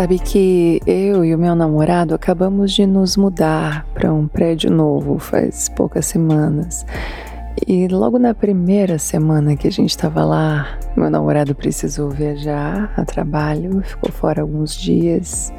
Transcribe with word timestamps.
Sabe 0.00 0.18
que 0.18 0.80
eu 0.86 1.22
e 1.26 1.34
o 1.34 1.38
meu 1.38 1.54
namorado 1.54 2.14
acabamos 2.14 2.72
de 2.72 2.86
nos 2.86 3.18
mudar 3.18 3.84
para 3.92 4.10
um 4.10 4.26
prédio 4.26 4.70
novo 4.70 5.18
faz 5.18 5.68
poucas 5.68 6.06
semanas. 6.06 6.86
E 7.68 7.86
logo 7.86 8.18
na 8.18 8.32
primeira 8.32 8.98
semana 8.98 9.54
que 9.56 9.68
a 9.68 9.70
gente 9.70 9.90
estava 9.90 10.24
lá, 10.24 10.78
meu 10.96 11.10
namorado 11.10 11.54
precisou 11.54 12.08
viajar 12.08 12.90
a 12.96 13.04
trabalho, 13.04 13.82
ficou 13.82 14.10
fora 14.10 14.40
alguns 14.40 14.74
dias 14.74 15.52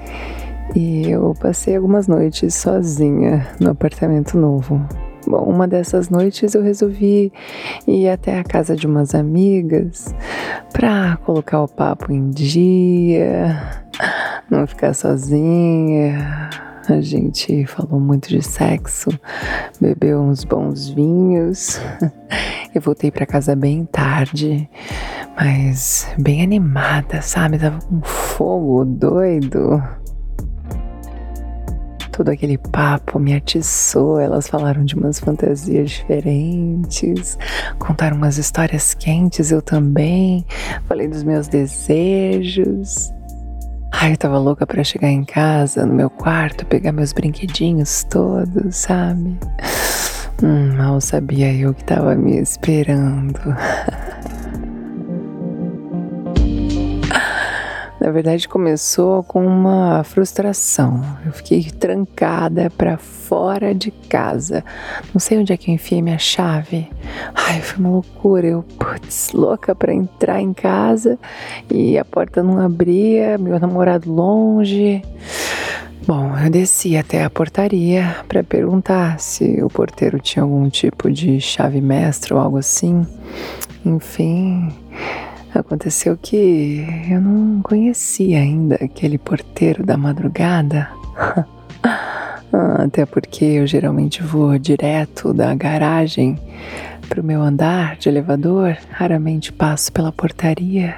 e 0.75 1.07
eu 1.07 1.35
passei 1.39 1.75
algumas 1.75 2.07
noites 2.07 2.55
sozinha 2.55 3.47
no 3.59 3.69
apartamento 3.69 4.39
novo. 4.39 4.83
Bom, 5.27 5.43
uma 5.43 5.67
dessas 5.67 6.09
noites 6.09 6.55
eu 6.55 6.63
resolvi 6.63 7.31
ir 7.87 8.09
até 8.09 8.39
a 8.39 8.43
casa 8.43 8.75
de 8.75 8.87
umas 8.87 9.13
amigas 9.13 10.15
para 10.73 11.17
colocar 11.17 11.61
o 11.61 11.67
papo 11.67 12.11
em 12.11 12.31
dia, 12.31 13.85
não 14.51 14.67
ficar 14.67 14.93
sozinha. 14.93 16.49
A 16.89 16.99
gente 16.99 17.65
falou 17.67 17.99
muito 17.99 18.27
de 18.27 18.41
sexo, 18.41 19.09
bebeu 19.79 20.19
uns 20.19 20.43
bons 20.43 20.89
vinhos. 20.89 21.79
Eu 22.75 22.81
voltei 22.81 23.11
para 23.11 23.25
casa 23.25 23.55
bem 23.55 23.85
tarde, 23.85 24.69
mas 25.35 26.07
bem 26.17 26.41
animada, 26.41 27.21
sabe? 27.21 27.57
Tava 27.57 27.79
com 27.79 28.01
fogo 28.01 28.83
doido 28.85 29.81
todo 32.11 32.29
aquele 32.29 32.57
papo 32.57 33.17
me 33.17 33.33
atiçou. 33.33 34.19
Elas 34.19 34.47
falaram 34.47 34.85
de 34.85 34.95
umas 34.95 35.19
fantasias 35.19 35.89
diferentes, 35.89 37.37
contaram 37.79 38.17
umas 38.17 38.37
histórias 38.37 38.93
quentes, 38.93 39.49
eu 39.49 39.61
também. 39.61 40.45
Falei 40.87 41.07
dos 41.07 41.23
meus 41.23 41.47
desejos. 41.47 43.11
Ai, 44.03 44.13
eu 44.13 44.17
tava 44.17 44.39
louca 44.39 44.65
para 44.65 44.83
chegar 44.83 45.09
em 45.09 45.23
casa, 45.23 45.85
no 45.85 45.93
meu 45.93 46.09
quarto, 46.09 46.65
pegar 46.65 46.91
meus 46.91 47.13
brinquedinhos 47.13 48.03
todos, 48.05 48.75
sabe? 48.75 49.37
Hum, 50.41 50.75
mal 50.75 50.99
sabia 50.99 51.53
eu 51.53 51.71
que 51.71 51.83
tava 51.83 52.15
me 52.15 52.39
esperando. 52.39 53.39
Na 58.01 58.09
verdade, 58.09 58.47
começou 58.47 59.21
com 59.21 59.45
uma 59.45 60.03
frustração. 60.03 61.05
Eu 61.23 61.31
fiquei 61.33 61.65
trancada 61.65 62.67
para 62.75 62.97
fora 62.97 63.75
de 63.75 63.91
casa. 63.91 64.65
Não 65.13 65.19
sei 65.19 65.37
onde 65.37 65.53
é 65.53 65.57
que 65.57 65.69
eu 65.69 65.75
enfiei 65.75 66.01
minha 66.01 66.17
chave. 66.17 66.89
Ai, 67.35 67.61
foi 67.61 67.77
uma 67.77 67.89
loucura. 67.89 68.47
Eu, 68.47 68.63
putz, 68.63 69.31
louca 69.33 69.75
para 69.75 69.93
entrar 69.93 70.41
em 70.41 70.51
casa 70.51 71.19
e 71.69 71.95
a 71.95 72.03
porta 72.03 72.41
não 72.41 72.57
abria, 72.59 73.37
meu 73.37 73.59
namorado 73.59 74.11
longe. 74.11 75.03
Bom, 76.07 76.35
eu 76.43 76.49
desci 76.49 76.97
até 76.97 77.23
a 77.23 77.29
portaria 77.29 78.15
para 78.27 78.43
perguntar 78.43 79.19
se 79.19 79.61
o 79.61 79.69
porteiro 79.69 80.19
tinha 80.19 80.41
algum 80.41 80.67
tipo 80.71 81.11
de 81.11 81.39
chave 81.39 81.79
mestra 81.79 82.33
ou 82.33 82.41
algo 82.41 82.57
assim. 82.57 83.05
Enfim, 83.85 84.69
Aconteceu 85.53 86.17
que 86.17 86.85
eu 87.09 87.19
não 87.19 87.61
conhecia 87.61 88.39
ainda 88.39 88.75
aquele 88.75 89.17
porteiro 89.17 89.85
da 89.85 89.97
madrugada. 89.97 90.87
Até 92.53 93.05
porque 93.05 93.43
eu 93.43 93.67
geralmente 93.67 94.23
vou 94.23 94.57
direto 94.57 95.33
da 95.33 95.53
garagem 95.53 96.37
para 97.07 97.21
o 97.21 97.23
meu 97.23 97.41
andar 97.41 97.97
de 97.97 98.07
elevador, 98.07 98.77
raramente 98.89 99.51
passo 99.51 99.91
pela 99.91 100.11
portaria. 100.11 100.95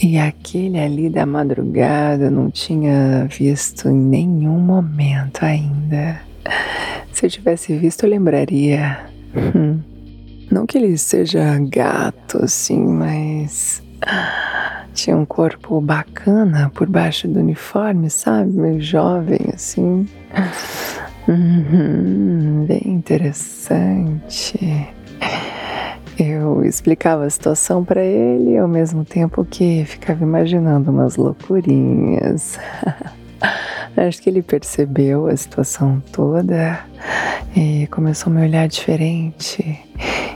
E 0.00 0.18
aquele 0.18 0.78
ali 0.78 1.08
da 1.08 1.24
madrugada 1.26 2.30
não 2.30 2.50
tinha 2.50 3.26
visto 3.26 3.88
em 3.88 3.96
nenhum 3.96 4.58
momento 4.58 5.44
ainda. 5.44 6.20
Se 7.12 7.26
eu 7.26 7.30
tivesse 7.30 7.76
visto, 7.76 8.04
eu 8.04 8.10
lembraria. 8.10 8.98
Hum. 9.34 9.80
Não 10.50 10.64
que 10.66 10.78
ele 10.78 10.96
seja 10.96 11.58
gato, 11.58 12.42
assim, 12.42 12.80
mas. 12.80 13.82
Tinha 14.94 15.16
um 15.16 15.24
corpo 15.24 15.80
bacana 15.80 16.70
por 16.74 16.88
baixo 16.88 17.28
do 17.28 17.38
uniforme, 17.38 18.10
sabe? 18.10 18.50
Meio 18.52 18.80
jovem, 18.80 19.40
assim. 19.54 20.08
Uhum, 21.28 22.64
bem 22.66 22.82
interessante. 22.84 24.58
Eu 26.18 26.64
explicava 26.64 27.24
a 27.24 27.30
situação 27.30 27.84
para 27.84 28.02
ele 28.02 28.58
ao 28.58 28.66
mesmo 28.66 29.04
tempo 29.04 29.44
que 29.44 29.84
ficava 29.84 30.24
imaginando 30.24 30.90
umas 30.90 31.16
loucurinhas. 31.16 32.58
Acho 33.96 34.22
que 34.22 34.30
ele 34.30 34.42
percebeu 34.42 35.26
a 35.26 35.36
situação 35.36 36.02
toda 36.12 36.84
e 37.56 37.86
começou 37.88 38.32
a 38.32 38.36
me 38.36 38.42
olhar 38.42 38.68
diferente 38.68 39.80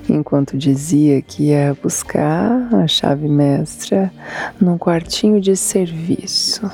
enquanto 0.09 0.59
dizia 0.59 1.23
que 1.23 1.49
ia 1.51 1.77
buscar 1.81 2.69
a 2.75 2.87
chave 2.87 3.29
mestra 3.29 4.13
num 4.61 4.77
quartinho 4.77 5.41
de 5.41 5.57
serviço. 5.57 6.69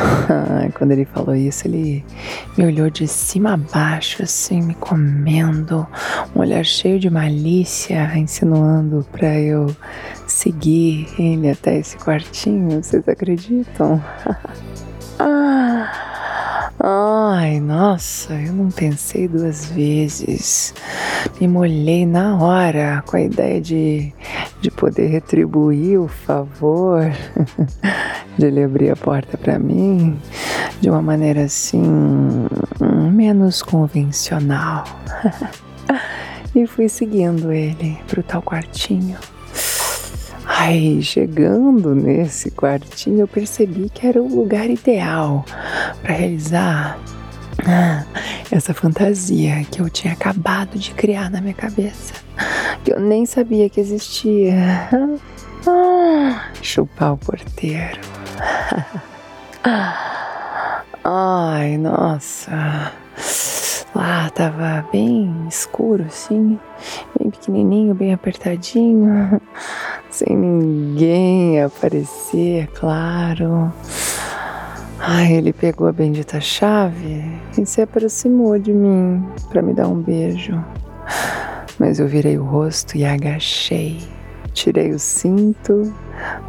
Quando 0.74 0.92
ele 0.92 1.04
falou 1.04 1.34
isso, 1.34 1.66
ele 1.66 2.04
me 2.56 2.64
olhou 2.64 2.90
de 2.90 3.06
cima 3.06 3.54
a 3.54 3.56
baixo, 3.56 4.22
assim, 4.22 4.62
me 4.62 4.74
comendo, 4.74 5.86
um 6.34 6.40
olhar 6.40 6.64
cheio 6.64 6.98
de 6.98 7.10
malícia, 7.10 8.10
insinuando 8.16 9.06
para 9.12 9.38
eu 9.38 9.74
seguir 10.40 11.06
ele 11.18 11.50
até 11.50 11.78
esse 11.78 11.98
quartinho. 11.98 12.82
Vocês 12.82 13.06
acreditam? 13.06 14.02
ah. 15.18 16.06
Ai, 16.82 17.60
nossa, 17.60 18.32
eu 18.32 18.54
não 18.54 18.70
pensei 18.70 19.28
duas 19.28 19.66
vezes. 19.66 20.72
Me 21.38 21.46
molhei 21.46 22.06
na 22.06 22.38
hora 22.38 23.04
com 23.06 23.18
a 23.18 23.20
ideia 23.20 23.60
de, 23.60 24.14
de 24.62 24.70
poder 24.70 25.08
retribuir 25.08 26.00
o 26.00 26.08
favor 26.08 27.02
de 28.38 28.46
ele 28.46 28.64
abrir 28.64 28.90
a 28.90 28.96
porta 28.96 29.36
para 29.36 29.58
mim 29.58 30.18
de 30.80 30.88
uma 30.88 31.02
maneira 31.02 31.42
assim, 31.42 31.82
menos 33.12 33.60
convencional. 33.60 34.84
e 36.56 36.66
fui 36.66 36.88
seguindo 36.88 37.52
ele 37.52 37.98
pro 38.08 38.22
tal 38.22 38.40
quartinho. 38.40 39.18
Ai, 40.62 41.00
chegando 41.00 41.94
nesse 41.94 42.50
quartinho, 42.50 43.20
eu 43.20 43.26
percebi 43.26 43.88
que 43.88 44.06
era 44.06 44.20
o 44.20 44.28
lugar 44.28 44.68
ideal 44.68 45.42
para 46.02 46.12
realizar 46.12 46.98
ah, 47.66 48.04
essa 48.50 48.74
fantasia 48.74 49.64
que 49.70 49.80
eu 49.80 49.88
tinha 49.88 50.12
acabado 50.12 50.78
de 50.78 50.92
criar 50.92 51.30
na 51.30 51.40
minha 51.40 51.54
cabeça, 51.54 52.12
que 52.84 52.92
eu 52.92 53.00
nem 53.00 53.24
sabia 53.24 53.70
que 53.70 53.80
existia. 53.80 54.86
Ah, 55.66 56.50
chupar 56.60 57.14
o 57.14 57.16
porteiro. 57.16 58.00
Ai, 61.02 61.78
nossa. 61.78 62.92
Lá 63.94 64.30
tava 64.30 64.86
bem 64.92 65.46
escuro, 65.48 66.04
assim, 66.04 66.58
bem 67.18 67.28
pequenininho, 67.28 67.94
bem 67.94 68.12
apertadinho, 68.12 69.40
sem 70.08 70.36
ninguém 70.36 71.60
aparecer, 71.60 72.68
claro. 72.68 73.72
Ai, 75.00 75.32
ele 75.32 75.52
pegou 75.52 75.88
a 75.88 75.92
bendita 75.92 76.40
chave 76.40 77.24
e 77.58 77.66
se 77.66 77.82
aproximou 77.82 78.58
de 78.58 78.72
mim 78.72 79.26
para 79.48 79.60
me 79.60 79.72
dar 79.72 79.88
um 79.88 80.00
beijo. 80.00 80.62
Mas 81.78 81.98
eu 81.98 82.06
virei 82.06 82.38
o 82.38 82.44
rosto 82.44 82.96
e 82.96 83.04
agachei. 83.04 83.98
Tirei 84.52 84.92
o 84.92 84.98
cinto, 84.98 85.92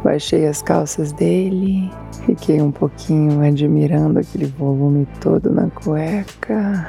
baixei 0.02 0.46
as 0.46 0.62
calças 0.62 1.12
dele, 1.12 1.90
fiquei 2.26 2.60
um 2.60 2.70
pouquinho 2.70 3.42
admirando 3.46 4.18
aquele 4.18 4.46
volume 4.46 5.06
todo 5.20 5.50
na 5.50 5.68
cueca. 5.70 6.86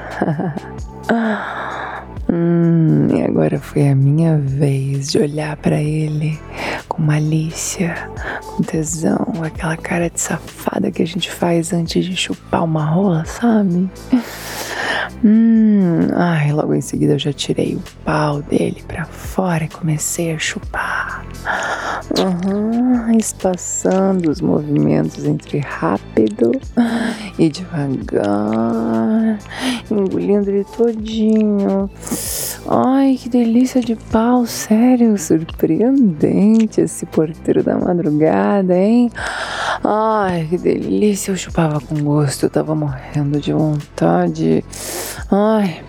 hum, 2.30 3.08
e 3.14 3.22
agora 3.22 3.58
foi 3.58 3.88
a 3.88 3.94
minha 3.94 4.38
vez 4.38 5.12
de 5.12 5.18
olhar 5.18 5.56
para 5.56 5.80
ele 5.80 6.38
com 6.88 7.02
malícia, 7.02 8.08
com 8.46 8.62
tesão, 8.62 9.26
aquela 9.42 9.76
cara 9.76 10.08
de 10.08 10.20
safada 10.20 10.90
que 10.90 11.02
a 11.02 11.06
gente 11.06 11.30
faz 11.30 11.72
antes 11.72 12.04
de 12.04 12.16
chupar 12.16 12.64
uma 12.64 12.84
rola, 12.84 13.24
sabe? 13.24 13.90
Hum, 15.26 16.08
ai, 16.14 16.52
logo 16.52 16.74
em 16.74 16.82
seguida 16.82 17.14
eu 17.14 17.18
já 17.18 17.32
tirei 17.32 17.76
o 17.76 17.82
pau 18.04 18.42
dele 18.42 18.84
pra 18.86 19.06
fora 19.06 19.64
e 19.64 19.68
comecei 19.68 20.32
a 20.32 20.38
chupar. 20.38 21.24
Uhum, 22.18 23.16
espaçando 23.16 24.30
os 24.30 24.42
movimentos 24.42 25.24
entre 25.24 25.60
rápido 25.60 26.52
e 27.38 27.48
devagar, 27.48 29.38
engolindo 29.90 30.50
ele 30.50 30.64
todinho. 30.76 31.90
Ai, 32.66 33.18
que 33.20 33.28
delícia 33.28 33.80
de 33.80 33.96
pau, 33.96 34.46
sério, 34.46 35.18
surpreendente 35.18 36.80
esse 36.80 37.04
porteiro 37.06 37.62
da 37.62 37.76
madrugada, 37.76 38.76
hein? 38.76 39.10
Ai, 39.82 40.46
que 40.48 40.56
delícia, 40.56 41.32
eu 41.32 41.36
chupava 41.36 41.80
com 41.80 41.96
gosto, 41.96 42.46
eu 42.46 42.50
tava 42.50 42.74
morrendo 42.74 43.40
de 43.40 43.52
vontade. 43.52 44.64
Ai, 45.30 45.82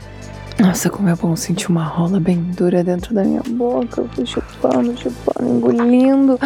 nossa, 0.59 0.89
como 0.89 1.09
é 1.09 1.15
bom 1.15 1.35
sentir 1.35 1.69
uma 1.69 1.83
rola 1.83 2.19
bem 2.19 2.41
dura 2.55 2.83
dentro 2.83 3.13
da 3.13 3.23
minha 3.23 3.41
boca. 3.47 4.01
Eu 4.01 4.09
fui 4.09 4.25
chupando, 4.25 4.97
chupando, 4.97 5.49
engolindo. 5.49 6.39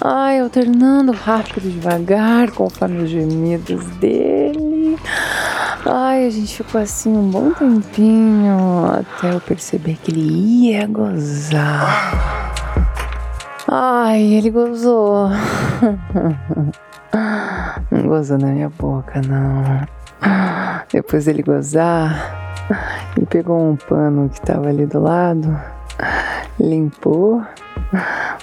Ai, 0.00 0.38
alternando 0.38 1.10
rápido, 1.10 1.68
devagar, 1.68 2.52
conforme 2.52 3.02
os 3.02 3.10
gemidos 3.10 3.84
dele. 3.96 4.96
Ai, 5.84 6.26
a 6.26 6.30
gente 6.30 6.62
ficou 6.62 6.80
assim 6.80 7.10
um 7.10 7.28
bom 7.28 7.52
tempinho 7.52 8.86
até 8.86 9.34
eu 9.34 9.40
perceber 9.40 9.98
que 10.02 10.12
ele 10.12 10.68
ia 10.68 10.86
gozar. 10.86 12.52
Ai, 13.66 14.22
ele 14.22 14.50
gozou. 14.50 15.30
Não 17.90 18.06
gozou 18.06 18.38
na 18.38 18.48
minha 18.48 18.68
boca, 18.68 19.20
não. 19.26 19.86
Depois 20.92 21.26
ele 21.26 21.42
gozar, 21.42 23.10
ele 23.16 23.24
pegou 23.26 23.58
um 23.58 23.76
pano 23.76 24.28
que 24.28 24.38
estava 24.38 24.68
ali 24.68 24.84
do 24.84 25.00
lado, 25.00 25.58
limpou 26.60 27.42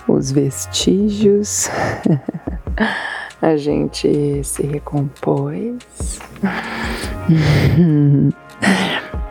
os 0.08 0.32
vestígios, 0.32 1.70
a 3.42 3.58
gente 3.58 4.42
se 4.44 4.64
recompôs. 4.64 6.20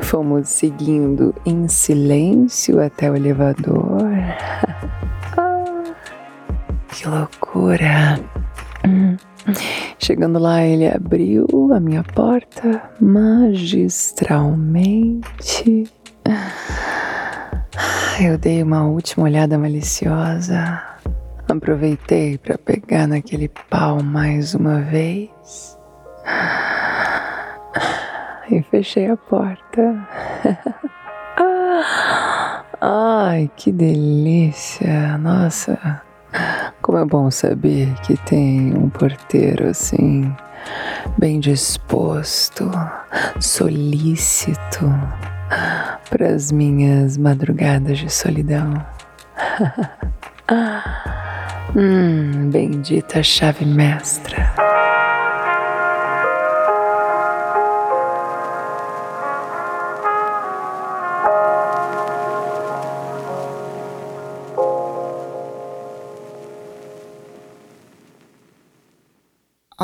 Fomos 0.00 0.48
seguindo 0.48 1.32
em 1.46 1.68
silêncio 1.68 2.80
até 2.80 3.08
o 3.10 3.16
elevador. 3.16 4.02
que 6.88 7.08
loucura! 7.08 8.20
Chegando 9.98 10.38
lá, 10.38 10.64
ele 10.64 10.86
abriu 10.86 11.46
a 11.74 11.80
minha 11.80 12.02
porta 12.02 12.82
magistralmente. 13.00 15.84
Eu 18.20 18.38
dei 18.38 18.62
uma 18.62 18.86
última 18.86 19.24
olhada 19.24 19.58
maliciosa. 19.58 20.80
Aproveitei 21.48 22.38
para 22.38 22.56
pegar 22.56 23.08
naquele 23.08 23.50
pau 23.68 24.04
mais 24.04 24.54
uma 24.54 24.80
vez. 24.82 25.76
E 28.48 28.62
fechei 28.70 29.10
a 29.10 29.16
porta. 29.16 30.08
Ai, 32.80 33.50
que 33.56 33.72
delícia! 33.72 35.18
Nossa, 35.18 36.00
como 36.80 36.98
é 36.98 37.04
bom 37.04 37.32
saber 37.32 37.92
que 38.02 38.16
tem 38.18 38.76
um 38.76 38.88
porteiro 38.90 39.68
assim, 39.68 40.32
bem 41.18 41.40
disposto, 41.40 42.70
solícito 43.40 44.88
para 46.10 46.28
as 46.28 46.52
minhas 46.52 47.16
madrugadas 47.16 47.98
de 47.98 48.10
solidão. 48.10 48.74
hum, 51.74 52.50
bendita 52.50 53.22
chave 53.22 53.64
mestra. 53.64 54.52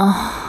Oh. 0.03 0.40